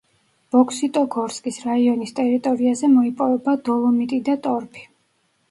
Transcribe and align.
ბოქსიტოგორსკის 0.53 1.59
რაიონის 1.65 2.15
ტერიტორიაზე 2.21 2.91
მოიპოვება 2.95 3.55
დოლომიტი 3.69 4.21
და 4.33 4.39
ტორფი. 4.49 4.85